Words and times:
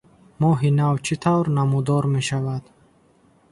Моҳи 0.41 0.69
нав 0.77 0.95
чӣ 1.05 1.15
тавр 1.23 1.45
намудор 1.57 2.03
мешавад? 2.15 2.63